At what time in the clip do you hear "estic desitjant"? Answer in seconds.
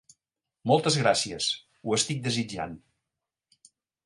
1.99-2.75